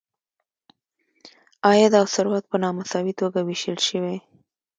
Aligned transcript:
عاید 1.65 1.93
او 1.99 2.05
ثروت 2.15 2.43
په 2.51 2.57
نا 2.63 2.69
مساوي 2.77 3.13
توګه 3.21 3.39
ویشل 3.41 3.77
شوی. 3.87 4.17